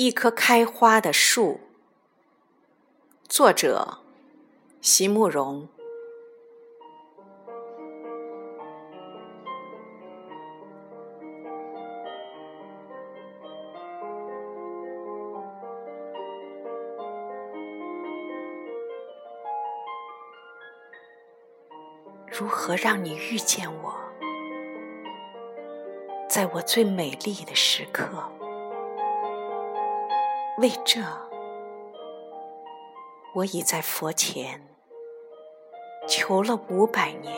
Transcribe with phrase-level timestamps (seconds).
[0.00, 1.58] 一棵开花的树，
[3.28, 3.98] 作者
[4.80, 5.68] 席慕容。
[22.28, 23.92] 如何让你遇见我，
[26.28, 28.08] 在我最美丽的时刻？
[30.58, 31.00] 为这，
[33.32, 34.60] 我已在佛前
[36.08, 37.32] 求了五百年，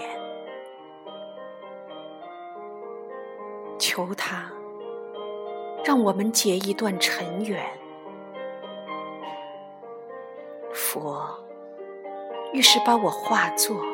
[3.79, 4.51] 求他
[5.85, 7.63] 让我们结一段尘缘。
[10.73, 11.29] 佛
[12.55, 13.85] 于是把我化作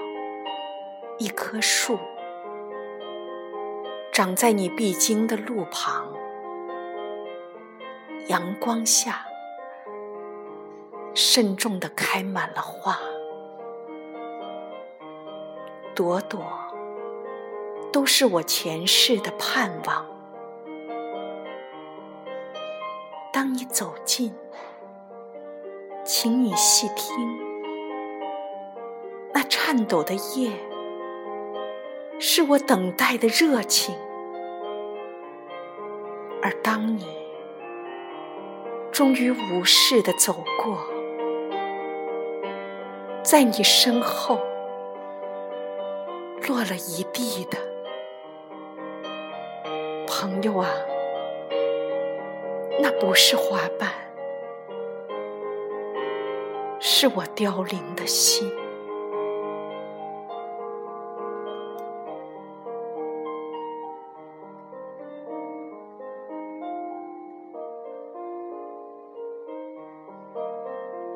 [1.18, 1.98] 一棵树，
[4.12, 6.15] 长在你必经的路旁。
[8.28, 9.24] 阳光下，
[11.14, 12.98] 慎重地开满了花，
[15.94, 16.42] 朵朵
[17.92, 20.04] 都是我前世的盼望。
[23.32, 24.34] 当你走近，
[26.04, 27.38] 请你细听，
[29.32, 30.50] 那颤抖的叶，
[32.18, 33.94] 是我等待的热情。
[36.42, 37.06] 而当你
[38.96, 40.78] 终于无视的走过，
[43.22, 44.40] 在你身后
[46.48, 47.58] 落了一地的
[50.08, 50.70] 朋友啊，
[52.80, 53.90] 那不是花瓣，
[56.80, 58.50] 是我凋零的心。